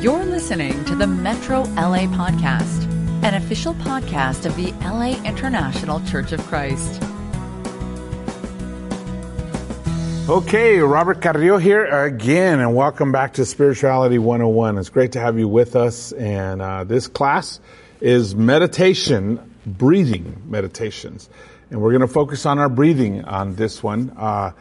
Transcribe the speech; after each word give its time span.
You're 0.00 0.26
listening 0.26 0.84
to 0.84 0.94
the 0.94 1.06
Metro 1.06 1.62
LA 1.62 2.06
Podcast, 2.06 2.84
an 3.24 3.32
official 3.32 3.72
podcast 3.74 4.44
of 4.44 4.54
the 4.54 4.72
LA 4.84 5.20
International 5.24 6.04
Church 6.04 6.32
of 6.32 6.40
Christ. 6.42 7.02
Okay, 10.28 10.80
Robert 10.80 11.22
Carrillo 11.22 11.56
here 11.56 11.86
again, 11.86 12.60
and 12.60 12.76
welcome 12.76 13.10
back 13.10 13.32
to 13.34 13.46
Spirituality 13.46 14.18
101. 14.18 14.76
It's 14.76 14.90
great 14.90 15.12
to 15.12 15.20
have 15.20 15.38
you 15.38 15.48
with 15.48 15.74
us, 15.74 16.12
and 16.12 16.60
uh, 16.60 16.84
this 16.84 17.08
class 17.08 17.58
is 18.02 18.36
meditation, 18.36 19.54
breathing 19.64 20.42
meditations. 20.46 21.30
And 21.70 21.80
we're 21.80 21.92
going 21.92 22.02
to 22.02 22.06
focus 22.06 22.44
on 22.44 22.58
our 22.58 22.68
breathing 22.68 23.24
on 23.24 23.54
this 23.56 23.82
one, 23.82 24.12
uh, 24.18 24.52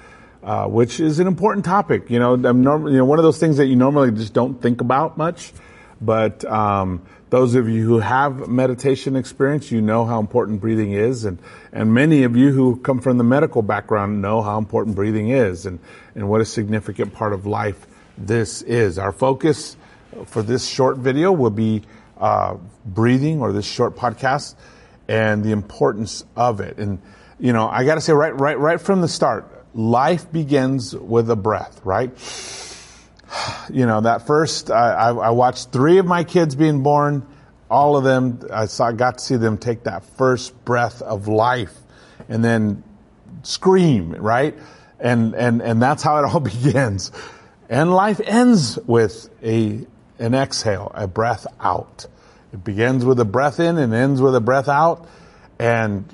uh, 0.46 0.68
which 0.68 1.00
is 1.00 1.18
an 1.18 1.25
important 1.25 1.66
topic. 1.66 2.11
You 2.11 2.20
know, 2.20 2.34
I'm 2.36 2.61
you 2.64 2.98
know, 2.98 3.05
one 3.05 3.18
of 3.18 3.23
those 3.23 3.39
things 3.39 3.57
that 3.57 3.66
you 3.66 3.75
normally 3.75 4.11
just 4.11 4.32
don't 4.32 4.61
think 4.61 4.79
about 4.79 5.18
much, 5.18 5.52
but 6.00 6.46
um, 6.46 7.01
those 7.32 7.56
of 7.56 7.68
you 7.68 7.83
who 7.83 7.97
have 7.97 8.47
meditation 8.47 9.15
experience, 9.15 9.71
you 9.71 9.82
know 9.82 10.06
how 10.06 10.20
important 10.20 10.61
breathing 10.61 10.92
is, 10.92 11.25
and 11.25 11.39
and 11.73 11.96
many 11.96 12.23
of 12.23 12.37
you 12.37 12.51
who 12.51 12.78
come 12.78 13.01
from 13.01 13.18
the 13.18 13.23
medical 13.23 13.64
background 13.64 14.21
know 14.21 14.43
how 14.43 14.60
important 14.60 14.96
breathing 14.96 15.29
is, 15.29 15.65
and 15.65 15.79
and 16.14 16.29
what 16.29 16.42
a 16.42 16.46
significant 16.46 17.12
part 17.12 17.34
of 17.34 17.48
life 17.48 17.87
this 18.15 18.62
is. 18.62 19.00
Our 19.00 19.12
focus 19.12 19.75
for 20.28 20.43
this 20.43 20.68
short 20.68 20.98
video 20.98 21.32
will 21.32 21.50
be 21.50 21.82
uh, 22.20 22.57
breathing, 22.86 23.42
or 23.42 23.51
this 23.51 23.65
short 23.65 23.96
podcast, 23.96 24.54
and 25.07 25.43
the 25.43 25.54
importance 25.54 26.23
of 26.36 26.59
it. 26.59 26.78
And 26.78 27.01
you 27.39 27.51
know, 27.51 27.68
I 27.68 27.84
got 27.84 27.96
to 27.96 28.01
say 28.01 28.14
right 28.14 28.39
right 28.39 28.59
right 28.59 28.79
from 28.79 29.01
the 29.01 29.07
start, 29.07 29.54
life 29.75 30.32
begins 30.32 30.96
with 30.96 31.29
a 31.29 31.36
breath, 31.36 31.82
right? 31.84 32.11
you 33.70 33.86
know, 33.86 34.02
that 34.02 34.25
first, 34.25 34.72
I, 34.72 35.09
I, 35.09 35.30
watched 35.31 35.72
three 35.72 35.98
of 35.98 36.06
my 36.06 36.23
kids 36.23 36.56
being 36.56 36.81
born. 36.81 37.28
All 37.70 37.98
of 37.98 38.03
them, 38.03 38.48
I 38.52 38.68
saw, 38.68 38.92
got 38.92 39.18
to 39.18 39.23
see 39.23 39.36
them 39.36 39.58
take 39.58 39.84
that 39.84 40.06
first 40.18 40.64
breath 40.64 41.02
of 41.02 41.28
life 41.28 41.73
and 42.30 42.44
then 42.44 42.84
scream, 43.44 44.12
right? 44.14 44.58
And, 45.00 45.36
and, 45.36 45.62
and 45.62 45.81
that's 45.81 46.02
how 46.02 46.18
it 46.18 46.26
all 46.26 46.40
begins. 46.40 47.12
And 47.70 47.94
life 47.94 48.22
ends 48.23 48.80
with 48.86 49.30
a, 49.44 49.86
an 50.20 50.34
exhale, 50.34 50.92
a 50.96 51.08
breath 51.08 51.46
out. 51.59 52.06
It 52.53 52.64
begins 52.64 53.03
with 53.03 53.20
a 53.20 53.26
breath 53.26 53.59
in 53.59 53.78
and 53.78 53.94
ends 53.94 54.22
with 54.22 54.36
a 54.36 54.42
breath 54.42 54.70
out. 54.70 55.09
And, 55.59 56.06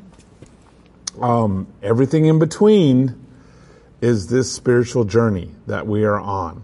um, 1.22 1.68
everything 1.84 2.26
in 2.26 2.40
between 2.40 3.22
is 4.02 4.28
this 4.28 4.52
spiritual 4.52 5.06
journey 5.06 5.52
that 5.68 5.88
we 5.88 6.04
are 6.04 6.20
on 6.20 6.64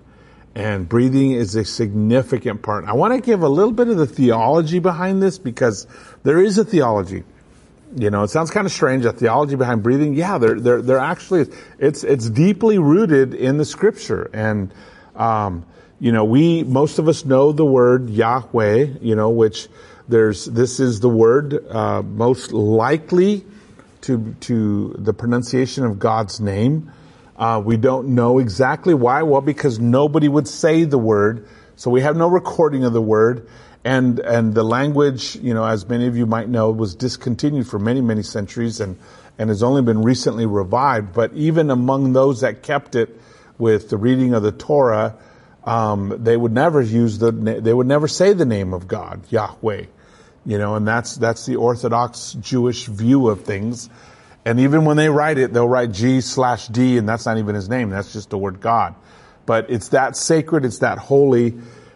and 0.58 0.90
breathing 0.90 1.34
is 1.34 1.56
a 1.56 1.64
significant 1.64 2.64
part. 2.64 2.86
I 2.86 2.94
want 2.94 3.14
to 3.14 3.22
give 3.22 3.44
a 3.44 3.48
little 3.48 3.72
bit 3.72 3.90
of 3.90 3.98
the 3.98 4.08
theology 4.08 4.80
behind 4.80 5.22
this 5.22 5.38
because 5.38 5.86
there 6.24 6.42
is 6.42 6.58
a 6.58 6.66
theology. 6.66 7.24
You 7.96 8.10
know, 8.10 8.24
it 8.24 8.30
sounds 8.30 8.50
kind 8.50 8.66
of 8.66 8.72
strange, 8.72 9.06
a 9.06 9.14
theology 9.14 9.56
behind 9.56 9.84
breathing. 9.84 10.16
Yeah, 10.16 10.40
there, 10.40 10.60
there, 10.60 10.82
there 10.82 10.98
actually 10.98 11.42
is. 11.42 11.56
It's, 11.78 12.04
it's 12.04 12.28
deeply 12.28 12.80
rooted 12.80 13.36
in 13.36 13.60
the 13.60 13.66
scripture. 13.66 14.32
And, 14.34 14.74
um, 15.16 15.64
you 16.00 16.12
know, 16.12 16.26
we, 16.26 16.64
most 16.64 16.98
of 16.98 17.08
us 17.08 17.24
know 17.24 17.52
the 17.52 17.64
word 17.64 18.10
Yahweh, 18.10 18.96
you 19.00 19.16
know, 19.16 19.30
which 19.30 19.68
there's, 20.08 20.46
this 20.46 20.80
is 20.80 21.02
the 21.02 21.10
word, 21.10 21.68
uh, 21.70 22.02
most 22.02 22.52
likely 22.52 23.46
to, 24.02 24.36
to 24.40 24.96
the 24.98 25.14
pronunciation 25.14 25.86
of 25.86 26.00
God's 26.00 26.40
name. 26.40 26.92
Uh, 27.38 27.62
we 27.64 27.78
don't 27.78 28.10
know 28.10 28.40
exactly 28.40 28.94
why. 28.94 29.22
Well, 29.24 29.42
because 29.42 29.80
nobody 29.80 30.28
would 30.28 30.48
say 30.48 30.84
the 30.84 30.98
word, 30.98 31.48
so 31.76 31.92
we 31.92 32.02
have 32.02 32.18
no 32.18 32.28
recording 32.28 32.84
of 32.84 32.94
the 32.94 33.02
word, 33.02 33.48
and 33.84 34.20
and 34.20 34.54
the 34.54 34.64
language, 34.64 35.36
you 35.36 35.54
know, 35.54 35.64
as 35.64 35.88
many 35.88 36.08
of 36.08 36.18
you 36.18 36.26
might 36.26 36.50
know, 36.50 36.72
was 36.72 36.96
discontinued 36.96 37.68
for 37.68 37.78
many 37.78 38.02
many 38.02 38.24
centuries, 38.24 38.80
and 38.80 38.97
and 39.38 39.50
has 39.50 39.62
only 39.62 39.84
been 39.84 40.02
recently 40.02 40.46
revived. 40.47 41.14
But 41.14 41.34
even 41.34 41.70
among 41.70 42.14
those 42.14 42.42
that 42.42 42.64
kept 42.64 42.96
it, 42.96 43.16
with 43.58 43.90
the 43.90 43.97
reading 43.97 44.34
of 44.34 44.44
the 44.44 44.52
Torah, 44.52 45.16
um, 45.64 46.16
they 46.20 46.38
would 46.38 46.52
never 46.52 46.81
use 46.81 47.18
the 47.18 47.31
they 47.31 47.74
would 47.74 47.88
never 47.88 48.08
say 48.08 48.34
the 48.34 48.46
name 48.46 48.74
of 48.74 48.88
God, 48.88 49.22
Yahweh, 49.30 49.86
you 50.46 50.58
know, 50.58 50.76
and 50.76 50.88
that's 50.88 51.16
that's 51.16 51.46
the 51.46 51.58
Orthodox 51.58 52.34
Jewish 52.34 52.86
view 52.86 53.30
of 53.30 53.44
things. 53.44 53.90
And 54.47 54.62
even 54.62 54.85
when 54.85 54.96
they 54.96 55.09
write 55.09 55.38
it, 55.38 55.52
they'll 55.52 55.68
write 55.68 55.91
G 55.91 56.22
slash 56.22 56.69
D, 56.69 56.97
and 56.97 57.08
that's 57.08 57.25
not 57.25 57.38
even 57.38 57.53
his 57.53 57.68
name. 57.68 57.90
That's 57.90 58.13
just 58.13 58.30
the 58.30 58.38
word 58.38 58.62
God. 58.62 58.96
But 59.46 59.69
it's 59.69 59.90
that 59.90 60.16
sacred, 60.16 60.63
it's 60.63 60.78
that 60.78 60.97
holy. 60.97 61.53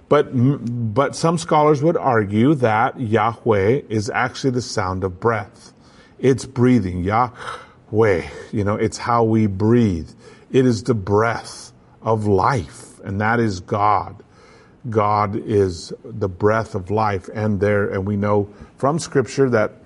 But, 0.09 0.31
but 0.34 1.16
some 1.16 1.38
scholars 1.38 1.81
would 1.81 1.95
argue 1.95 2.53
that 2.56 3.00
Yahweh 3.00 3.84
is 3.88 4.09
actually 4.09 4.50
the 4.50 4.62
sound 4.62 5.06
of 5.06 5.17
breath. 5.22 5.72
It's 6.19 6.45
breathing. 6.45 7.06
Yahweh. 7.06 8.28
You 8.51 8.63
know, 8.66 8.75
it's 8.75 8.97
how 8.97 9.23
we 9.23 9.47
breathe. 9.47 10.09
It 10.51 10.66
is 10.66 10.83
the 10.83 10.94
breath 10.94 11.72
of 12.01 12.28
life, 12.28 13.00
and 13.00 13.22
that 13.22 13.39
is 13.39 13.62
God. 13.62 14.22
God 14.89 15.38
is 15.38 15.94
the 16.03 16.28
breath 16.28 16.75
of 16.75 16.91
life, 16.91 17.29
and 17.33 17.62
there, 17.62 17.88
and 17.88 18.06
we 18.06 18.18
know 18.18 18.50
from 18.75 19.00
scripture 19.00 19.50
that 19.51 19.81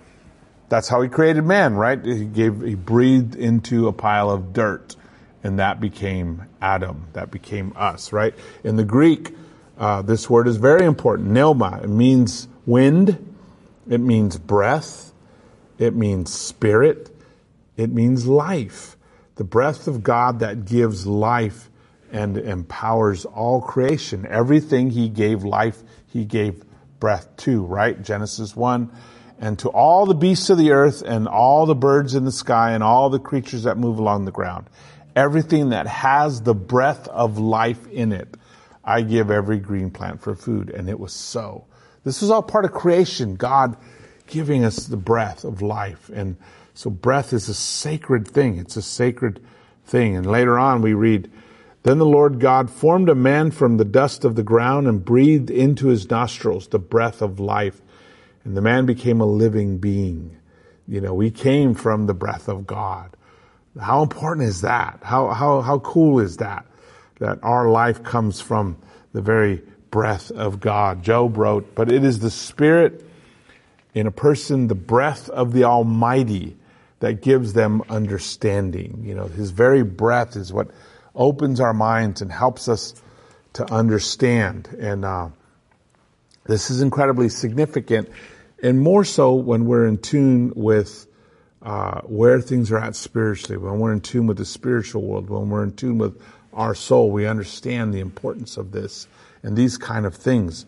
that's 0.70 0.88
how 0.88 1.02
he 1.02 1.10
created 1.10 1.44
man, 1.44 1.76
right? 1.76 2.04
He 2.04 2.26
gave, 2.26 2.62
he 2.62 2.76
breathed 2.76 3.36
into 3.36 3.88
a 3.88 3.94
pile 3.94 4.30
of 4.30 4.54
dirt 4.54 4.96
and 5.46 5.60
that 5.60 5.80
became 5.80 6.48
Adam. 6.60 7.06
That 7.14 7.30
became 7.30 7.72
us, 7.76 8.12
right? 8.12 8.34
In 8.64 8.78
the 8.78 8.84
Greek, 8.84 9.36
uh, 9.78 10.02
this 10.02 10.28
word 10.28 10.48
is 10.48 10.58
very 10.58 10.84
important. 10.88 11.30
Pneuma. 11.30 11.82
It 11.84 11.88
means 11.88 12.48
wind. 12.66 13.36
It 13.88 14.00
means 14.00 14.40
breath. 14.40 15.14
It 15.78 15.94
means 15.94 16.34
spirit. 16.34 17.16
It 17.78 17.92
means 17.92 18.26
life. 18.26 18.98
The 19.36 19.44
breath 19.44 19.88
of 19.88 20.02
God 20.02 20.40
that 20.40 20.66
gives 20.66 21.06
life 21.06 21.70
and 22.12 22.40
empowers 22.40 23.26
all 23.26 23.62
creation. 23.62 24.26
Everything 24.28 24.90
he 24.90 25.10
gave 25.10 25.44
life, 25.44 25.84
he 26.08 26.26
gave 26.26 26.64
breath 27.00 27.38
to, 27.38 27.64
right? 27.64 28.02
Genesis 28.02 28.56
1 28.56 28.90
and 29.40 29.60
to 29.60 29.70
all 29.70 30.06
the 30.06 30.16
beasts 30.16 30.50
of 30.50 30.58
the 30.58 30.72
earth 30.72 31.02
and 31.02 31.28
all 31.28 31.66
the 31.66 31.76
birds 31.76 32.16
in 32.16 32.26
the 32.26 32.32
sky 32.32 32.72
and 32.72 32.84
all 32.84 33.10
the 33.10 33.20
creatures 33.20 33.64
that 33.64 33.78
move 33.78 34.00
along 34.00 34.26
the 34.26 34.32
ground. 34.32 34.68
Everything 35.16 35.70
that 35.70 35.88
has 35.88 36.42
the 36.42 36.54
breath 36.54 37.08
of 37.08 37.38
life 37.38 37.88
in 37.88 38.12
it, 38.12 38.36
I 38.84 39.02
give 39.02 39.32
every 39.32 39.60
green 39.60 39.92
plant 39.92 40.22
for 40.22 40.36
food. 40.36 40.70
And 40.70 40.90
it 40.90 41.00
was 41.00 41.14
so. 41.14 41.66
This 42.04 42.22
was 42.22 42.32
all 42.32 42.44
part 42.44 42.66
of 42.66 42.72
creation. 42.72 43.36
God 43.36 43.78
giving 44.28 44.64
us 44.64 44.88
the 44.88 44.98
breath 44.98 45.44
of 45.44 45.62
life. 45.62 46.10
And 46.10 46.38
so 46.74 46.90
breath 46.90 47.34
is 47.34 47.50
a 47.50 47.54
sacred 47.54 48.28
thing. 48.28 48.58
It's 48.58 48.78
a 48.78 48.82
sacred 48.82 49.42
thing. 49.86 50.16
And 50.16 50.26
later 50.26 50.58
on 50.58 50.82
we 50.82 50.94
read, 50.94 51.32
then 51.84 52.00
the 52.00 52.06
Lord 52.06 52.40
God 52.40 52.70
formed 52.70 53.10
a 53.10 53.16
man 53.16 53.52
from 53.52 53.78
the 53.78 53.86
dust 53.86 54.26
of 54.26 54.36
the 54.36 54.44
ground 54.44 54.88
and 54.88 55.06
breathed 55.06 55.52
into 55.52 55.88
his 55.88 56.10
nostrils 56.10 56.68
the 56.68 56.80
breath 56.80 57.22
of 57.22 57.40
life 57.40 57.82
and 58.46 58.56
the 58.56 58.62
man 58.62 58.86
became 58.86 59.20
a 59.20 59.26
living 59.26 59.80
being. 59.80 60.38
You 60.88 61.02
know, 61.02 61.14
we 61.14 61.32
came 61.32 61.74
from 61.74 62.06
the 62.06 62.14
breath 62.14 62.48
of 62.48 62.66
God. 62.66 63.10
How 63.80 64.04
important 64.04 64.48
is 64.48 64.62
that? 64.62 65.00
How, 65.04 65.30
how, 65.30 65.62
how 65.62 65.80
cool 65.80 66.20
is 66.20 66.38
that? 66.38 66.66
That 67.20 67.40
our 67.44 67.68
life 67.68 68.04
comes 68.04 68.40
from 68.40 68.78
the 69.12 69.22
very 69.22 69.64
breath 69.90 70.32
of 70.32 70.60
God. 70.60 71.04
Job 71.04 71.38
wrote, 71.38 71.74
but 71.76 71.92
it 71.92 72.04
is 72.04 72.20
the 72.20 72.30
spirit 72.30 73.06
in 73.94 74.08
a 74.08 74.12
person, 74.12 74.68
the 74.68 74.76
breath 74.76 75.30
of 75.30 75.52
the 75.52 75.64
Almighty 75.64 76.56
that 77.00 77.22
gives 77.22 77.54
them 77.54 77.82
understanding. 77.90 79.04
You 79.06 79.16
know, 79.16 79.26
his 79.26 79.52
very 79.52 79.84
breath 79.84 80.36
is 80.36 80.54
what 80.54 80.70
opens 81.16 81.60
our 81.60 81.74
minds 81.74 82.22
and 82.22 82.32
helps 82.32 82.68
us 82.68 82.94
to 83.54 83.70
understand. 83.74 84.68
And, 84.80 85.04
uh, 85.04 85.30
this 86.46 86.70
is 86.70 86.82
incredibly 86.82 87.30
significant 87.30 88.10
and 88.66 88.80
more 88.80 89.06
so 89.06 89.36
when 89.36 89.66
we're 89.66 89.86
in 89.86 90.00
tune 90.00 90.52
with 90.56 91.06
uh, 91.62 92.02
where 92.02 92.42
things 92.42 92.72
are 92.72 92.80
at 92.80 92.96
spiritually, 92.96 93.58
when 93.58 93.78
we're 93.80 93.94
in 93.94 94.02
tune 94.02 94.26
with 94.26 94.38
the 94.38 94.46
spiritual 94.46 95.04
world, 95.04 95.30
when 95.30 95.50
we're 95.50 95.64
in 95.64 95.76
tune 95.76 96.00
with 96.00 96.20
our 96.52 96.74
soul, 96.74 97.12
we 97.12 97.28
understand 97.28 97.94
the 97.94 98.00
importance 98.00 98.58
of 98.58 98.72
this 98.72 99.08
and 99.44 99.56
these 99.56 99.78
kind 99.78 100.08
of 100.08 100.16
things. 100.16 100.66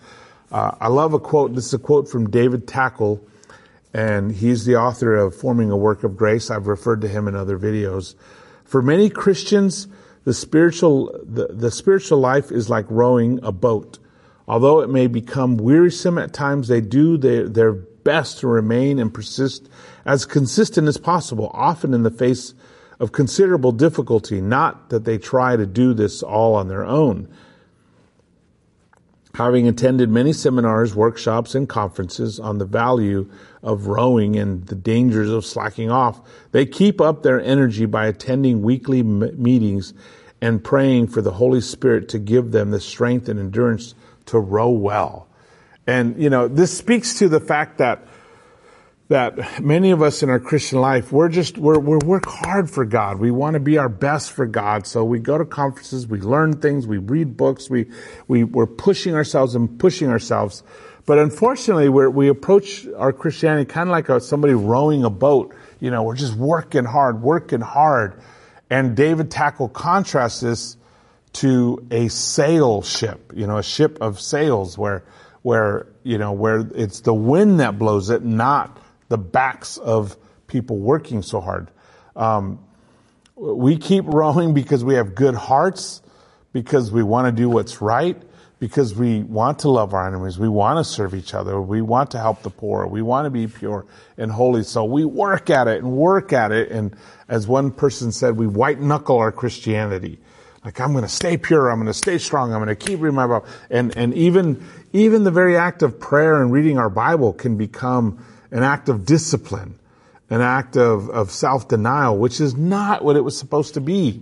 Uh, 0.51 0.75
I 0.79 0.89
love 0.89 1.13
a 1.13 1.19
quote. 1.19 1.55
This 1.55 1.65
is 1.65 1.73
a 1.73 1.79
quote 1.79 2.07
from 2.07 2.29
David 2.29 2.67
Takle, 2.67 3.19
and 3.95 4.31
he's 4.31 4.65
the 4.65 4.75
author 4.75 5.15
of 5.15 5.35
Forming 5.35 5.71
a 5.71 5.77
Work 5.77 6.03
of 6.03 6.15
Grace. 6.15 6.51
I've 6.51 6.67
referred 6.67 7.01
to 7.01 7.07
him 7.07 7.27
in 7.27 7.35
other 7.35 7.57
videos. 7.57 8.13
For 8.63 8.83
many 8.83 9.09
Christians, 9.09 9.87
the 10.23 10.35
spiritual 10.35 11.19
the, 11.23 11.47
the 11.47 11.71
spiritual 11.71 12.19
life 12.19 12.51
is 12.51 12.69
like 12.69 12.85
rowing 12.89 13.39
a 13.41 13.51
boat. 13.51 13.97
Although 14.47 14.79
it 14.79 14.89
may 14.89 15.07
become 15.07 15.57
wearisome 15.57 16.17
at 16.17 16.33
times, 16.33 16.67
they 16.67 16.79
do 16.79 17.17
their, 17.17 17.49
their 17.49 17.73
best 17.73 18.39
to 18.39 18.47
remain 18.47 18.97
and 18.97 19.13
persist 19.13 19.67
as 20.05 20.25
consistent 20.25 20.87
as 20.87 20.97
possible, 20.97 21.51
often 21.53 21.93
in 21.93 22.03
the 22.03 22.11
face 22.11 22.53
of 22.99 23.11
considerable 23.11 23.73
difficulty, 23.73 24.39
not 24.39 24.89
that 24.89 25.03
they 25.03 25.17
try 25.17 25.55
to 25.55 25.65
do 25.65 25.93
this 25.93 26.23
all 26.23 26.55
on 26.55 26.69
their 26.69 26.85
own. 26.85 27.27
Having 29.35 29.67
attended 29.67 30.09
many 30.09 30.33
seminars, 30.33 30.95
workshops, 30.95 31.53
and 31.53 31.69
conferences 31.69 32.39
on 32.39 32.57
the 32.57 32.65
value 32.65 33.29
of 33.61 33.85
rowing 33.85 34.35
and 34.35 34.65
the 34.65 34.75
dangers 34.75 35.29
of 35.29 35.45
slacking 35.45 35.91
off, 35.91 36.21
they 36.53 36.65
keep 36.65 36.99
up 36.99 37.21
their 37.21 37.39
energy 37.41 37.85
by 37.85 38.07
attending 38.07 38.63
weekly 38.63 39.03
meetings 39.03 39.93
and 40.41 40.63
praying 40.63 41.07
for 41.07 41.21
the 41.21 41.33
Holy 41.33 41.61
Spirit 41.61 42.09
to 42.09 42.17
give 42.17 42.51
them 42.51 42.71
the 42.71 42.79
strength 42.79 43.29
and 43.29 43.39
endurance 43.39 43.93
to 44.27 44.39
row 44.39 44.69
well. 44.69 45.27
And, 45.85 46.21
you 46.21 46.29
know, 46.29 46.47
this 46.47 46.77
speaks 46.77 47.19
to 47.19 47.29
the 47.29 47.39
fact 47.39 47.77
that 47.79 48.07
that 49.09 49.63
many 49.63 49.91
of 49.91 50.01
us 50.01 50.21
in 50.21 50.29
our 50.29 50.39
Christian 50.39 50.81
life, 50.81 51.13
we're 51.13 51.29
just, 51.29 51.57
we're, 51.57 51.79
we 51.79 51.95
work 52.05 52.25
hard 52.25 52.69
for 52.69 52.83
God. 52.83 53.19
We 53.19 53.31
want 53.31 53.53
to 53.53 53.59
be 53.61 53.77
our 53.77 53.87
best 53.87 54.33
for 54.33 54.45
God. 54.45 54.85
So 54.85 55.05
we 55.05 55.19
go 55.19 55.37
to 55.37 55.45
conferences, 55.45 56.05
we 56.05 56.19
learn 56.19 56.59
things, 56.59 56.85
we 56.85 56.97
read 56.97 57.37
books, 57.37 57.69
we, 57.69 57.85
we, 58.27 58.43
we're 58.43 58.67
pushing 58.67 59.15
ourselves 59.15 59.55
and 59.55 59.79
pushing 59.79 60.09
ourselves. 60.09 60.61
But 61.05 61.19
unfortunately, 61.19 61.87
we 61.87 62.05
we 62.09 62.27
approach 62.27 62.85
our 62.97 63.13
Christianity 63.13 63.63
kind 63.63 63.87
of 63.87 63.93
like 63.93 64.09
a, 64.09 64.19
somebody 64.19 64.53
rowing 64.53 65.05
a 65.05 65.09
boat. 65.09 65.55
You 65.79 65.89
know, 65.89 66.03
we're 66.03 66.17
just 66.17 66.35
working 66.35 66.83
hard, 66.83 67.21
working 67.21 67.61
hard. 67.61 68.21
And 68.69 68.93
David 68.93 69.31
Takle 69.31 69.69
contrasts 69.69 70.41
this 70.41 70.75
to 71.37 71.85
a 71.91 72.07
sail 72.07 72.81
ship, 72.81 73.31
you 73.35 73.45
know, 73.45 73.57
a 73.57 73.63
ship 73.63 73.99
of 74.01 74.19
sails 74.19 74.75
where, 74.77 75.03
where, 75.43 75.85
you 76.03 76.17
know, 76.17 76.31
where 76.31 76.59
it's 76.73 77.01
the 77.01 77.13
wind 77.13 77.59
that 77.59 77.77
blows 77.77 78.09
it, 78.09 78.23
not 78.23 78.81
the 79.09 79.19
backs 79.19 79.77
of 79.77 80.17
people 80.47 80.77
working 80.77 81.21
so 81.21 81.39
hard. 81.39 81.69
Um, 82.15 82.65
we 83.35 83.77
keep 83.77 84.05
rowing 84.07 84.55
because 84.55 84.83
we 84.83 84.95
have 84.95 85.13
good 85.13 85.35
hearts, 85.35 86.01
because 86.53 86.91
we 86.91 87.03
want 87.03 87.27
to 87.27 87.31
do 87.31 87.49
what's 87.49 87.81
right, 87.81 88.19
because 88.59 88.95
we 88.95 89.21
want 89.21 89.59
to 89.59 89.69
love 89.69 89.93
our 89.93 90.07
enemies. 90.07 90.39
We 90.39 90.49
want 90.49 90.83
to 90.83 90.83
serve 90.83 91.13
each 91.13 91.35
other. 91.35 91.61
We 91.61 91.83
want 91.83 92.11
to 92.11 92.17
help 92.17 92.41
the 92.41 92.49
poor. 92.49 92.87
We 92.87 93.03
want 93.03 93.27
to 93.27 93.29
be 93.29 93.45
pure 93.45 93.85
and 94.17 94.31
holy. 94.31 94.63
So 94.63 94.85
we 94.85 95.05
work 95.05 95.51
at 95.51 95.67
it 95.67 95.83
and 95.83 95.91
work 95.91 96.33
at 96.33 96.51
it. 96.51 96.71
And 96.71 96.95
as 97.27 97.47
one 97.47 97.69
person 97.69 98.11
said, 98.11 98.37
we 98.37 98.47
white 98.47 98.79
knuckle 98.79 99.19
our 99.19 99.31
Christianity. 99.31 100.17
Like 100.67 100.81
I'm 100.81 100.91
going 100.91 101.05
to 101.05 101.09
stay 101.09 101.37
pure. 101.37 101.69
I'm 101.69 101.77
going 101.77 101.87
to 101.87 101.93
stay 101.93 102.17
strong. 102.17 102.51
I'm 102.51 102.61
going 102.61 102.67
to 102.67 102.75
keep 102.75 102.99
reading 102.99 103.15
my 103.15 103.25
Bible. 103.25 103.45
And, 103.69 103.95
and 103.95 104.13
even, 104.13 104.67
even 104.91 105.23
the 105.23 105.31
very 105.31 105.55
act 105.55 105.81
of 105.81 105.97
prayer 105.97 106.41
and 106.41 106.51
reading 106.51 106.77
our 106.77 106.89
Bible 106.89 107.31
can 107.31 107.55
become 107.55 108.25
an 108.51 108.63
act 108.63 108.89
of 108.89 109.05
discipline, 109.05 109.79
an 110.29 110.41
act 110.41 110.75
of, 110.75 111.09
of 111.09 111.31
self-denial, 111.31 112.17
which 112.17 112.41
is 112.41 112.57
not 112.57 113.01
what 113.01 113.15
it 113.15 113.21
was 113.21 113.37
supposed 113.37 113.75
to 113.75 113.79
be. 113.79 114.21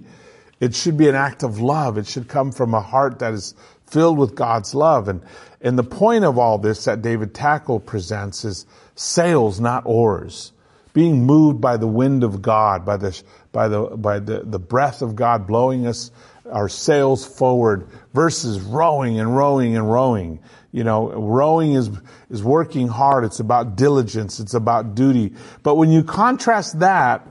It 0.60 0.76
should 0.76 0.98
be 0.98 1.10
an 1.10 1.16
act 1.16 1.42
of 1.42 1.62
love. 1.62 1.98
It 1.98 2.06
should 2.06 2.28
come 2.28 2.52
from 2.52 2.76
a 2.76 2.80
heart 2.80 3.18
that 3.20 3.34
is 3.34 3.56
filled 3.88 4.20
with 4.20 4.36
God's 4.36 4.76
love. 4.76 5.08
And, 5.08 5.24
and 5.62 5.80
the 5.80 5.84
point 5.84 6.26
of 6.26 6.38
all 6.38 6.60
this 6.60 6.86
that 6.86 7.02
David 7.02 7.34
Takle 7.34 7.80
presents 7.80 8.46
is 8.46 8.68
sails, 8.94 9.60
not 9.60 9.82
oars. 9.88 10.52
Being 10.94 11.26
moved 11.26 11.60
by 11.60 11.78
the 11.78 11.88
wind 11.88 12.24
of 12.24 12.44
God, 12.44 12.86
by 12.86 12.98
the, 12.98 13.20
by 13.52 13.68
the, 13.68 13.82
by 13.82 14.20
the, 14.20 14.42
the 14.46 14.60
breath 14.60 15.02
of 15.02 15.16
God 15.16 15.48
blowing 15.48 15.88
us, 15.88 16.12
our 16.52 16.70
sails 16.70 17.26
forward 17.26 17.88
versus 18.14 18.60
rowing 18.60 19.20
and 19.20 19.36
rowing 19.36 19.76
and 19.76 19.90
rowing. 19.90 20.40
You 20.72 20.84
know, 20.84 21.12
rowing 21.12 21.74
is, 21.74 21.90
is 22.30 22.44
working 22.44 22.88
hard. 22.88 23.24
It's 23.24 23.40
about 23.40 23.76
diligence. 23.76 24.40
It's 24.40 24.54
about 24.54 24.96
duty. 24.96 25.34
But 25.64 25.76
when 25.76 25.90
you 25.90 26.04
contrast 26.04 26.80
that 26.80 27.28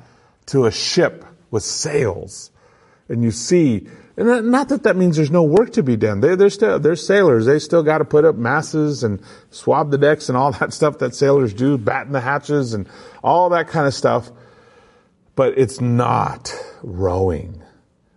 to 0.46 0.66
a 0.66 0.72
ship 0.72 1.24
with 1.50 1.62
sails 1.62 2.50
and 3.08 3.22
you 3.22 3.30
see, 3.30 3.86
and 4.16 4.50
not 4.50 4.68
that 4.68 4.84
that 4.84 4.96
means 4.96 5.16
there's 5.16 5.30
no 5.30 5.42
work 5.42 5.72
to 5.72 5.82
be 5.82 5.96
done. 5.96 6.20
They, 6.20 6.36
they're 6.36 6.50
still, 6.50 6.78
they're 6.78 6.96
sailors. 6.96 7.46
They 7.46 7.58
still 7.58 7.82
got 7.82 7.98
to 7.98 8.04
put 8.04 8.24
up 8.24 8.36
masses 8.36 9.02
and 9.02 9.20
swab 9.50 9.90
the 9.90 9.98
decks 9.98 10.28
and 10.28 10.38
all 10.38 10.52
that 10.52 10.72
stuff 10.72 10.98
that 10.98 11.14
sailors 11.14 11.52
do, 11.52 11.76
batten 11.76 12.12
the 12.12 12.20
hatches 12.20 12.74
and 12.74 12.88
all 13.22 13.50
that 13.50 13.68
kind 13.68 13.86
of 13.86 13.94
stuff. 13.94 14.30
But 15.34 15.58
it's 15.58 15.80
not 15.80 16.54
rowing. 16.82 17.60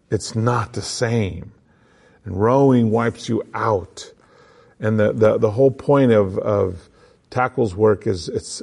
It's 0.09 0.35
not 0.35 0.73
the 0.73 0.81
same. 0.81 1.51
And 2.25 2.39
rowing 2.39 2.91
wipes 2.91 3.29
you 3.29 3.43
out. 3.53 4.11
And 4.79 4.99
the, 4.99 5.13
the, 5.13 5.37
the 5.37 5.51
whole 5.51 5.71
point 5.71 6.11
of, 6.11 6.37
of 6.37 6.89
Takle's 7.29 7.75
work 7.75 8.07
is 8.07 8.29
it's, 8.29 8.61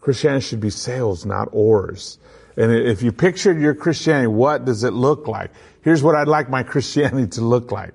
Christianity 0.00 0.44
should 0.44 0.60
be 0.60 0.70
sails, 0.70 1.24
not 1.24 1.48
oars. 1.52 2.18
And 2.56 2.70
if 2.72 3.02
you 3.02 3.10
pictured 3.10 3.60
your 3.60 3.74
Christianity, 3.74 4.28
what 4.28 4.64
does 4.64 4.84
it 4.84 4.92
look 4.92 5.26
like? 5.26 5.50
Here's 5.82 6.02
what 6.02 6.14
I'd 6.14 6.28
like 6.28 6.48
my 6.48 6.62
Christianity 6.64 7.28
to 7.32 7.40
look 7.40 7.72
like. 7.72 7.94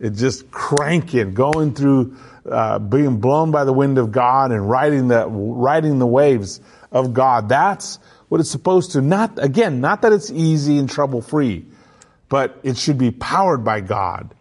It's 0.00 0.18
just 0.18 0.50
cranking, 0.50 1.34
going 1.34 1.74
through, 1.74 2.16
uh, 2.50 2.78
being 2.78 3.18
blown 3.18 3.50
by 3.52 3.64
the 3.64 3.72
wind 3.72 3.98
of 3.98 4.10
God 4.10 4.50
and 4.50 4.68
riding 4.68 5.08
the, 5.08 5.26
riding 5.28 5.98
the 5.98 6.06
waves 6.06 6.60
of 6.90 7.14
God. 7.14 7.48
That's 7.48 7.98
what 8.28 8.40
it's 8.40 8.50
supposed 8.50 8.92
to. 8.92 9.00
Not, 9.00 9.42
again, 9.42 9.80
not 9.80 10.02
that 10.02 10.12
it's 10.12 10.30
easy 10.30 10.78
and 10.78 10.90
trouble 10.90 11.22
free, 11.22 11.66
but 12.32 12.58
it 12.62 12.78
should 12.78 12.96
be 12.96 13.10
powered 13.10 13.62
by 13.62 13.82
God 13.82 14.34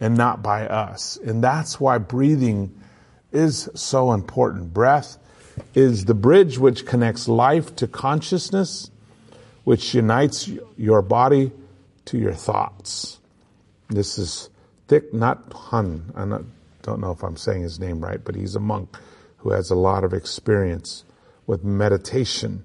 and 0.00 0.16
not 0.16 0.42
by 0.42 0.66
us. 0.66 1.16
And 1.18 1.40
that's 1.40 1.78
why 1.78 1.98
breathing 1.98 2.76
is 3.30 3.68
so 3.76 4.10
important. 4.10 4.74
Breath 4.74 5.18
is 5.72 6.06
the 6.06 6.14
bridge 6.14 6.58
which 6.58 6.84
connects 6.84 7.28
life 7.28 7.76
to 7.76 7.86
consciousness, 7.86 8.90
which 9.62 9.94
unites 9.94 10.50
your 10.76 11.00
body 11.00 11.52
to 12.06 12.18
your 12.18 12.34
thoughts. 12.34 13.20
This 13.88 14.18
is 14.18 14.50
Thich 14.88 15.08
Nhat 15.12 15.50
Hanh. 15.50 16.10
I 16.16 16.42
don't 16.82 17.00
know 17.00 17.12
if 17.12 17.22
I'm 17.22 17.36
saying 17.36 17.62
his 17.62 17.78
name 17.78 18.00
right, 18.00 18.18
but 18.24 18.34
he's 18.34 18.56
a 18.56 18.60
monk 18.60 18.98
who 19.36 19.50
has 19.50 19.70
a 19.70 19.76
lot 19.76 20.02
of 20.02 20.12
experience 20.12 21.04
with 21.46 21.62
meditation. 21.62 22.64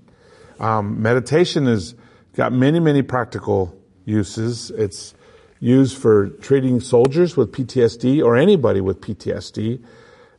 Um, 0.60 1.00
meditation 1.00 1.68
has 1.68 1.94
got 2.36 2.52
many, 2.52 2.80
many 2.80 3.04
practical 3.04 3.78
uses. 4.06 4.72
It's 4.72 5.14
used 5.60 5.98
for 5.98 6.28
treating 6.28 6.80
soldiers 6.80 7.38
with 7.38 7.52
PTSD 7.52 8.24
or 8.24 8.36
anybody 8.36 8.82
with 8.82 9.00
PTSD. 9.00 9.82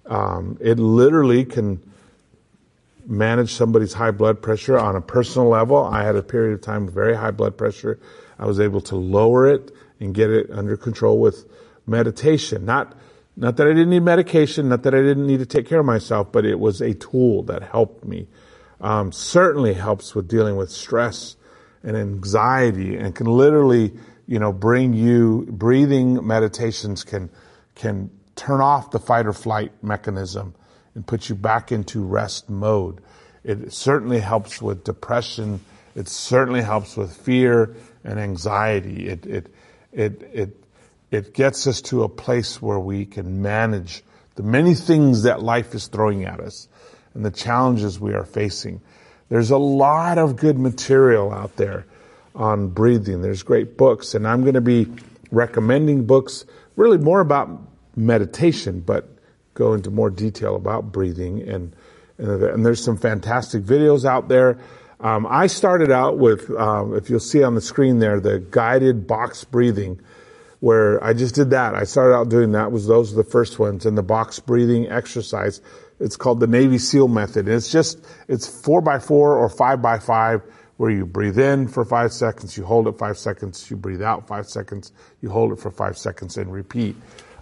Um, 0.07 0.59
it 0.61 0.79
literally 0.79 1.45
can 1.45 1.81
manage 3.07 3.53
somebody's 3.53 3.95
high 3.95 4.11
blood 4.11 4.43
pressure 4.43 4.79
on 4.79 4.97
a 4.97 5.01
personal 5.01 5.49
level. 5.49 5.83
I 5.83 6.05
had 6.05 6.17
a 6.17 6.23
period 6.23 6.55
of 6.55 6.61
time 6.61 6.87
with 6.87 6.95
very 6.95 7.15
high 7.15 7.31
blood 7.31 7.57
pressure. 7.57 7.99
I 8.39 8.47
was 8.47 8.61
able 8.61 8.81
to 8.83 8.97
lower 8.97 9.47
it 9.47 9.71
and 10.01 10.15
get 10.15 10.31
it 10.31 10.51
under 10.51 10.77
control 10.77 11.19
with 11.19 11.47
meditation. 11.87 12.65
Not, 12.65 12.95
not 13.37 13.57
that 13.57 13.67
I 13.67 13.71
didn't 13.71 13.91
need 13.91 14.03
medication, 14.03 14.69
not 14.69 14.83
that 14.83 14.95
I 14.95 15.01
didn't 15.01 15.27
need 15.27 15.39
to 15.39 15.47
take 15.47 15.67
care 15.67 15.81
of 15.81 15.87
myself, 15.87 16.33
but 16.33 16.45
it 16.45 16.59
was 16.59 16.81
a 16.81 16.95
tool 16.95 17.43
that 17.45 17.63
helped 17.63 18.05
me. 18.05 18.27
Um, 18.81 19.13
certainly 19.13 19.75
helps 19.75 20.15
with 20.15 20.29
dealing 20.29 20.57
with 20.57 20.71
stress 20.71 21.37
and 21.85 21.97
anxiety 21.97 22.97
and 22.97 23.15
can 23.15 23.27
literally 23.27 23.93
you 24.27 24.39
know, 24.39 24.53
bring 24.53 24.95
you, 24.95 25.47
breathing 25.51 26.27
meditations 26.27 27.05
can, 27.05 27.31
can 27.75 28.11
turn 28.37 28.61
off 28.61 28.91
the 28.91 28.99
fight 28.99 29.27
or 29.27 29.33
flight 29.33 29.73
mechanism 29.83 30.55
and 30.95 31.07
put 31.07 31.29
you 31.29 31.35
back 31.35 31.73
into 31.73 32.03
rest 32.03 32.49
mode. 32.49 33.01
It 33.43 33.73
certainly 33.73 34.21
helps 34.21 34.63
with 34.63 34.85
depression. 34.85 35.61
It 35.95 36.09
certainly 36.09 36.63
helps 36.63 36.97
with 36.97 37.15
fear 37.15 37.77
and 38.03 38.19
anxiety. 38.19 39.09
It, 39.09 39.27
it, 39.27 39.55
it, 39.93 40.23
it, 40.33 40.65
it 41.11 41.35
gets 41.35 41.67
us 41.67 41.83
to 41.83 42.05
a 42.05 42.09
place 42.09 42.63
where 42.63 42.79
we 42.79 43.05
can 43.05 43.43
manage 43.43 44.03
the 44.37 44.43
many 44.43 44.75
things 44.75 45.25
that 45.25 45.43
life 45.43 45.75
is 45.75 45.87
throwing 45.89 46.25
at 46.25 46.41
us 46.41 46.69
and 47.13 47.25
the 47.25 47.31
challenges 47.31 48.01
we 48.01 48.15
are 48.15 48.25
facing. 48.25 48.81
There's 49.29 49.51
a 49.51 49.59
lot 49.59 50.19
of 50.19 50.37
good 50.37 50.59
material 50.59 51.33
out 51.33 51.57
there 51.57 51.87
on 52.35 52.69
breathing. 52.69 53.23
There's 53.23 53.43
great 53.43 53.77
books, 53.77 54.15
and 54.15 54.27
I'm 54.27 54.43
going 54.43 54.55
to 54.55 54.61
be 54.61 54.87
recommending 55.31 56.05
books 56.07 56.45
really 56.77 56.99
more 56.99 57.21
about 57.21 57.49
meditation, 57.97 58.81
but 58.81 59.09
go 59.55 59.73
into 59.75 59.91
more 59.91 60.11
detail 60.11 60.57
about 60.57 60.93
breathing. 60.93 61.43
And, 61.49 61.75
and, 62.19 62.67
there's 62.67 62.83
some 62.83 62.97
fantastic 62.97 63.63
videos 63.63 64.05
out 64.05 64.29
there. 64.29 64.59
Um, 65.01 65.27
I 65.29 65.47
started 65.47 65.91
out 65.91 66.19
with, 66.19 66.51
um, 66.51 66.95
if 66.97 67.11
you'll 67.11 67.21
see 67.21 67.43
on 67.43 67.55
the 67.55 67.61
screen 67.61 67.99
there, 67.99 68.21
the 68.21 68.39
guided 68.39 69.07
box 69.07 69.45
breathing, 69.45 70.01
where 70.61 71.03
I 71.05 71.13
just 71.13 71.35
did 71.35 71.51
that. 71.51 71.75
I 71.75 71.85
started 71.85 72.15
out 72.15 72.31
doing 72.31 72.53
that. 72.53 72.73
Was 72.73 72.87
those 72.87 73.13
are 73.13 73.17
the 73.17 73.25
first 73.25 73.59
ones, 73.59 73.85
and 73.85 73.99
the 73.99 74.03
box 74.03 74.41
breathing 74.41 74.89
exercise. 74.89 75.61
It's 76.01 76.17
called 76.17 76.41
the 76.41 76.47
Navy 76.47 76.79
SEAL 76.79 77.09
method. 77.09 77.49
It's 77.49 77.71
just 77.71 78.05
it's 78.29 78.47
four 78.47 78.81
by 78.81 78.99
four 78.99 79.37
or 79.37 79.49
five 79.49 79.81
by 79.81 79.99
five 79.99 80.43
where 80.77 80.91
you 80.91 81.07
breathe 81.07 81.39
in 81.39 81.69
for 81.69 81.85
five 81.85 82.13
seconds, 82.13 82.57
you 82.57 82.65
hold 82.65 82.89
it 82.89 82.99
five 82.99 83.17
seconds, 83.17 83.71
you 83.71 83.77
breathe 83.77 84.03
out 84.03 84.27
five 84.27 84.49
seconds, 84.49 84.93
you 85.21 85.31
hold 85.31 85.53
it 85.53 85.59
for 85.59 85.71
five 85.71 85.97
seconds 85.97 86.37
and 86.37 86.53
repeat. 86.53 86.97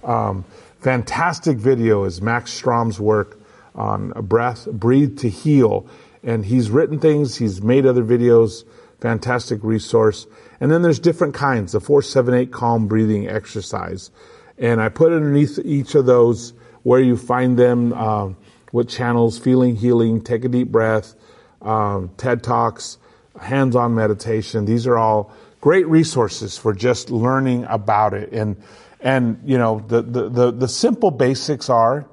Um, 0.04 0.44
fantastic 0.80 1.56
video 1.56 2.04
is 2.04 2.20
Max 2.20 2.52
Strom's 2.52 3.00
work 3.00 3.38
on 3.74 4.10
breath, 4.10 4.66
breathe 4.66 5.18
to 5.20 5.30
heal. 5.30 5.86
And 6.22 6.44
he's 6.44 6.70
written 6.70 6.98
things, 7.00 7.36
he's 7.36 7.62
made 7.62 7.86
other 7.86 8.04
videos, 8.04 8.64
fantastic 9.00 9.60
resource. 9.62 10.26
And 10.60 10.70
then 10.70 10.82
there's 10.82 11.00
different 11.00 11.34
kinds, 11.34 11.72
the 11.72 11.80
478 11.80 12.52
calm 12.52 12.86
breathing 12.86 13.28
exercise. 13.28 14.10
And 14.58 14.80
I 14.80 14.88
put 14.90 15.12
underneath 15.12 15.58
each 15.64 15.94
of 15.94 16.06
those 16.06 16.52
where 16.82 17.00
you 17.00 17.16
find 17.16 17.58
them, 17.58 17.92
um, 17.92 18.36
what 18.70 18.88
channels, 18.88 19.38
Feeling 19.38 19.76
Healing, 19.76 20.22
Take 20.22 20.44
a 20.44 20.48
Deep 20.48 20.68
Breath, 20.68 21.14
um, 21.60 22.10
TED 22.16 22.42
Talks, 22.42 22.98
Hands 23.40 23.74
on 23.76 23.94
Meditation. 23.94 24.64
These 24.64 24.86
are 24.86 24.98
all 24.98 25.32
great 25.60 25.86
resources 25.86 26.58
for 26.58 26.72
just 26.72 27.10
learning 27.10 27.64
about 27.68 28.14
it. 28.14 28.32
And, 28.32 28.62
and 29.00 29.40
you 29.44 29.58
know, 29.58 29.84
the, 29.86 30.02
the, 30.02 30.28
the, 30.28 30.52
the 30.52 30.68
simple 30.68 31.10
basics 31.10 31.68
are 31.70 32.06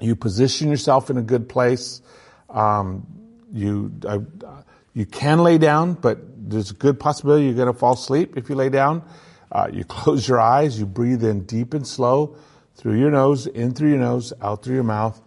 you 0.00 0.16
position 0.16 0.68
yourself 0.68 1.10
in 1.10 1.16
a 1.16 1.22
good 1.22 1.48
place. 1.48 2.02
Um, 2.50 3.06
you, 3.52 3.92
uh, 4.06 4.18
you 4.92 5.06
can 5.06 5.38
lay 5.38 5.58
down, 5.58 5.94
but 5.94 6.18
there's 6.50 6.70
a 6.70 6.74
good 6.74 7.00
possibility 7.00 7.46
you're 7.46 7.54
going 7.54 7.72
to 7.72 7.78
fall 7.78 7.94
asleep 7.94 8.36
if 8.36 8.48
you 8.48 8.54
lay 8.54 8.68
down. 8.68 9.02
Uh, 9.50 9.68
you 9.72 9.84
close 9.88 10.28
your 10.28 10.40
eyes, 10.40 10.78
you 10.78 10.86
breathe 10.86 11.24
in 11.24 11.44
deep 11.44 11.74
and 11.74 11.86
slow 11.86 12.36
through 12.76 12.98
your 12.98 13.10
nose, 13.10 13.46
in 13.46 13.72
through 13.74 13.90
your 13.90 13.98
nose, 13.98 14.32
out 14.40 14.62
through 14.62 14.74
your 14.74 14.84
mouth. 14.84 15.20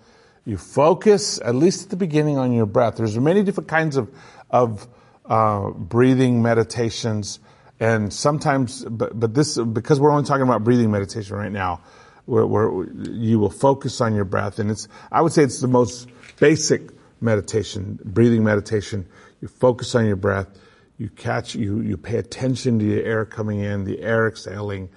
You 0.46 0.58
focus, 0.58 1.39
at 1.44 1.56
least 1.56 1.86
at 1.86 1.89
the 1.89 1.96
beginning, 1.96 2.38
on 2.38 2.53
your 2.53 2.65
breath. 2.65 2.98
There's 2.98 3.18
many 3.20 3.44
different 3.44 3.70
kinds 3.70 3.98
of, 3.98 4.10
of 4.50 4.88
uh, 5.25 5.70
breathing 5.72 6.41
meditations, 6.41 7.39
and 7.79 8.12
sometimes, 8.12 8.84
but, 8.84 9.20
but 9.20 9.34
this, 9.34 9.58
because 9.58 10.00
we're 10.00 10.12
only 10.12 10.25
talking 10.25 10.44
about 10.44 10.63
breathing 10.63 10.91
meditation 10.91 11.36
right 11.36 11.51
now, 11.51 11.82
where, 12.25 12.46
where 12.46 12.86
you 13.10 13.39
will 13.39 13.50
focus 13.50 14.01
on 14.01 14.15
your 14.15 14.25
breath, 14.25 14.60
and 14.60 14.72
it's, 14.72 14.88
I 15.12 15.22
would 15.22 15.34
say 15.34 15.44
it's 15.44 15.62
the 15.62 15.68
most 15.68 16.08
basic 16.39 16.89
meditation, 17.22 18.00
breathing 18.03 18.44
meditation. 18.44 19.08
You 19.41 19.48
focus 19.48 19.94
on 19.96 20.06
your 20.06 20.15
breath 20.15 20.48
you 21.00 21.10
catch, 21.10 21.56
you, 21.56 21.79
you 21.79 21.96
pay 21.96 22.18
attention 22.18 22.77
to 22.77 22.86
the 22.86 23.03
air 23.03 23.25
coming 23.25 23.62
in, 23.62 23.86
the 23.86 24.01
air 24.01 24.27
exhaling, 24.27 24.89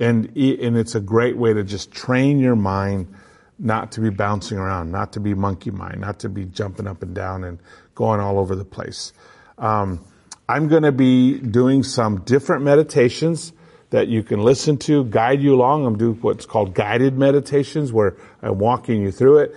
and, 0.00 0.34
and 0.36 0.76
it's 0.76 0.94
a 0.94 1.00
great 1.00 1.36
way 1.36 1.52
to 1.52 1.62
just 1.62 1.92
train 1.92 2.38
your 2.38 2.56
mind 2.56 3.14
not 3.58 3.92
to 3.92 4.00
be 4.00 4.08
bouncing 4.08 4.58
around, 4.58 4.90
not 4.90 5.12
to 5.12 5.20
be 5.20 5.34
monkey 5.34 5.70
mind, 5.70 6.00
not 6.00 6.20
to 6.20 6.28
be 6.28 6.46
jumping 6.46 6.86
up 6.86 7.02
and 7.02 7.14
down 7.14 7.44
and 7.44 7.58
going 7.94 8.18
all 8.18 8.38
over 8.38 8.56
the 8.56 8.64
place. 8.64 9.12
Um, 9.58 10.02
I'm 10.48 10.68
going 10.68 10.82
to 10.82 10.92
be 10.92 11.38
doing 11.38 11.82
some 11.82 12.22
different 12.22 12.64
meditations 12.64 13.52
that 13.90 14.08
you 14.08 14.22
can 14.22 14.40
listen 14.40 14.78
to, 14.78 15.04
guide 15.04 15.42
you 15.42 15.54
along. 15.54 15.84
I'm 15.84 15.98
doing 15.98 16.14
what's 16.22 16.46
called 16.46 16.74
guided 16.74 17.18
meditations 17.18 17.92
where 17.92 18.16
I'm 18.40 18.58
walking 18.58 19.02
you 19.02 19.12
through 19.12 19.38
it. 19.40 19.54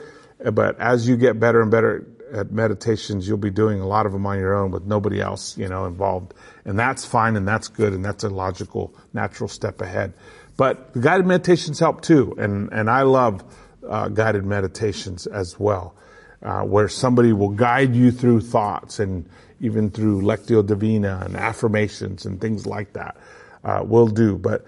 But 0.52 0.78
as 0.80 1.08
you 1.08 1.16
get 1.16 1.40
better 1.40 1.62
and 1.62 1.72
better 1.72 2.06
at 2.34 2.52
meditations, 2.52 3.28
you'll 3.28 3.38
be 3.38 3.52
doing 3.52 3.80
a 3.80 3.88
lot 3.88 4.06
of 4.06 4.12
them 4.12 4.26
on 4.26 4.40
your 4.40 4.56
own 4.56 4.72
with 4.72 4.86
nobody 4.86 5.22
else, 5.22 5.58
you 5.58 5.68
know, 5.68 5.86
involved. 5.86 6.34
And 6.66 6.78
that's 6.78 7.06
fine 7.06 7.36
and 7.36 7.48
that's 7.48 7.68
good 7.68 7.94
and 7.94 8.04
that's 8.04 8.24
a 8.24 8.30
logical, 8.30 8.94
natural 9.14 9.48
step 9.48 9.82
ahead. 9.82 10.14
But 10.58 10.94
the 10.94 11.00
guided 11.00 11.26
meditations 11.26 11.80
help 11.80 12.02
too. 12.02 12.36
And, 12.38 12.72
and 12.72 12.90
I 12.90 13.04
love 13.04 13.44
uh, 13.88 14.10
guided 14.10 14.46
meditations 14.46 15.28
as 15.28 15.60
well, 15.60 15.96
uh, 16.42 16.64
where 16.64 16.88
somebody 16.88 17.34
will 17.34 17.50
guide 17.50 17.96
you 17.96 18.12
through 18.12 18.42
thoughts 18.42 19.00
and 19.00 19.30
even 19.62 19.90
through 19.92 20.22
Lectio 20.22 20.66
Divina 20.66 21.22
and 21.24 21.36
affirmations 21.36 22.26
and 22.26 22.42
things 22.42 22.66
like 22.66 22.94
that. 22.94 23.16
Uh, 23.64 23.82
will 23.82 24.08
do. 24.08 24.38
But 24.38 24.66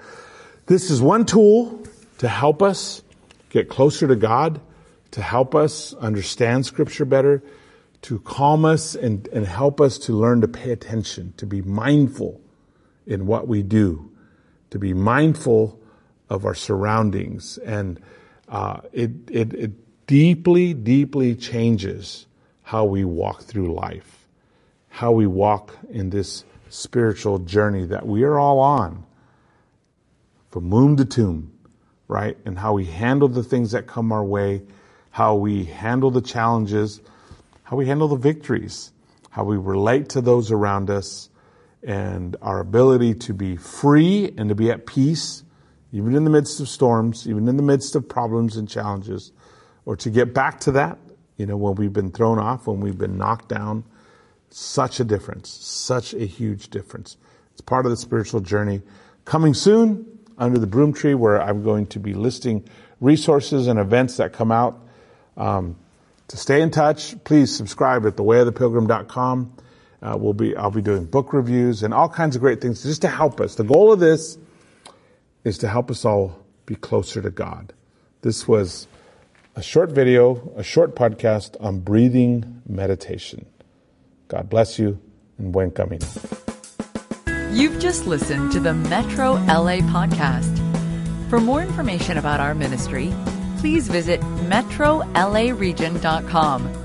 this 0.68 0.90
is 0.90 1.02
one 1.02 1.26
tool 1.26 1.84
to 2.20 2.30
help 2.30 2.62
us 2.62 3.02
get 3.50 3.68
closer 3.68 4.08
to 4.08 4.16
God 4.16 4.62
to 5.16 5.22
help 5.22 5.56
us 5.56 5.94
understand 5.94 6.66
Scripture 6.66 7.06
better, 7.06 7.42
to 8.02 8.20
calm 8.20 8.66
us 8.66 8.96
and, 8.96 9.30
and 9.30 9.48
help 9.48 9.80
us 9.80 9.98
to 9.98 10.12
learn 10.12 10.42
to 10.42 10.48
pay 10.50 10.72
attention, 10.72 11.34
to 11.38 11.46
be 11.46 11.62
mindful 11.62 12.42
in 13.08 13.26
what 13.26 13.48
we 13.48 13.64
do, 13.64 14.12
to 14.72 14.78
be 14.78 14.94
mindful 14.94 15.80
of 16.30 16.44
our 16.44 16.54
surroundings. 16.54 17.58
And 17.60 17.98
uh, 18.50 18.82
it, 18.92 19.12
it, 19.32 19.54
it 19.54 20.06
deeply, 20.06 20.74
deeply 20.74 21.34
changes 21.34 22.26
how 22.64 22.84
we 22.84 23.06
walk 23.06 23.44
through 23.44 23.74
life, 23.74 24.28
how 24.90 25.14
we 25.14 25.28
walk 25.28 25.78
in 25.90 26.10
this 26.10 26.44
spiritual 26.68 27.40
journey 27.40 27.86
that 27.86 28.06
we 28.06 28.24
are 28.24 28.38
all 28.38 28.60
on 28.60 29.06
from 30.52 30.70
womb 30.70 30.98
to 30.98 31.06
tomb, 31.06 31.54
right? 32.10 32.38
And 32.44 32.60
how 32.60 32.74
we 32.74 32.84
handle 32.84 33.30
the 33.30 33.44
things 33.44 33.72
that 33.72 33.88
come 33.88 34.12
our 34.12 34.26
way 34.26 34.64
how 35.16 35.34
we 35.34 35.64
handle 35.64 36.12
the 36.12 36.20
challenges, 36.20 37.00
how 37.64 37.78
we 37.78 37.88
handle 37.88 38.10
the 38.10 38.18
victories, 38.18 38.92
how 39.30 39.46
we 39.46 39.56
relate 39.56 40.10
to 40.10 40.20
those 40.20 40.52
around 40.52 40.90
us, 40.90 41.30
and 41.84 42.36
our 42.42 42.60
ability 42.60 43.14
to 43.14 43.34
be 43.34 43.56
free 43.56 44.34
and 44.38 44.50
to 44.50 44.56
be 44.56 44.70
at 44.70 44.86
peace, 44.86 45.46
even 45.94 46.18
in 46.18 46.26
the 46.26 46.30
midst 46.30 46.60
of 46.60 46.68
storms, 46.68 47.30
even 47.30 47.48
in 47.48 47.56
the 47.56 47.64
midst 47.64 47.96
of 47.96 48.10
problems 48.10 48.58
and 48.58 48.68
challenges, 48.68 49.32
or 49.86 49.96
to 49.96 50.10
get 50.10 50.34
back 50.34 50.60
to 50.60 50.74
that, 50.74 50.98
you 51.38 51.46
know, 51.46 51.56
when 51.56 51.76
we've 51.76 51.94
been 51.94 52.12
thrown 52.12 52.38
off, 52.38 52.68
when 52.68 52.82
we've 52.82 52.98
been 52.98 53.18
knocked 53.18 53.48
down. 53.48 53.86
Such 54.50 55.00
a 55.00 55.06
difference, 55.06 55.50
such 55.50 56.14
a 56.14 56.26
huge 56.26 56.68
difference. 56.72 57.16
It's 57.54 57.62
part 57.62 57.86
of 57.86 57.90
the 57.90 57.96
spiritual 57.96 58.42
journey. 58.42 58.82
Coming 59.24 59.54
soon 59.54 60.20
under 60.38 60.60
the 60.60 60.68
broom 60.68 60.92
tree, 60.92 61.14
where 61.14 61.42
I'm 61.42 61.64
going 61.64 61.86
to 61.88 62.02
be 62.02 62.14
listing 62.14 62.68
resources 63.00 63.68
and 63.68 63.80
events 63.80 64.18
that 64.18 64.34
come 64.34 64.52
out 64.52 64.82
um, 65.38 65.76
to 66.28 66.38
stay 66.38 66.62
in 66.62 66.72
touch, 66.72 67.22
please 67.24 67.56
subscribe 67.56 68.06
at 68.06 68.16
thewayofthepilgrim.com. 68.16 69.54
Uh, 70.02 70.18
we'll 70.20 70.34
be, 70.34 70.56
I'll 70.56 70.72
be 70.72 70.82
doing 70.82 71.06
book 71.06 71.34
reviews 71.34 71.84
and 71.84 71.94
all 71.94 72.10
kinds 72.10 72.36
of 72.36 72.42
great 72.42 72.62
things 72.62 72.84
just 72.84 73.02
to 73.02 73.08
help 73.08 73.42
us. 73.42 73.56
The 73.56 73.64
goal 73.64 73.92
of 73.92 74.00
this 74.00 74.38
is 75.44 75.60
to 75.60 75.68
help 75.68 75.90
us 75.92 76.06
all 76.06 76.40
be 76.66 76.76
closer 76.76 77.22
to 77.22 77.30
God. 77.30 77.74
This 78.22 78.48
was 78.48 78.88
a 79.56 79.62
short 79.62 79.92
video, 79.92 80.52
a 80.56 80.64
short 80.64 80.96
podcast 80.96 81.56
on 81.64 81.80
breathing 81.80 82.62
meditation. 82.68 83.46
God 84.28 84.50
bless 84.50 84.80
you 84.80 85.00
and 85.38 85.52
buen 85.52 85.72
camino. 85.72 86.06
You've 87.52 87.80
just 87.80 88.06
listened 88.06 88.52
to 88.52 88.60
the 88.60 88.74
Metro 88.74 89.34
LA 89.34 89.80
podcast. 89.80 90.60
For 91.30 91.40
more 91.40 91.62
information 91.62 92.18
about 92.18 92.40
our 92.40 92.54
ministry, 92.54 93.14
please 93.66 93.88
visit 93.88 94.22
metrolaregion.com 94.48 96.85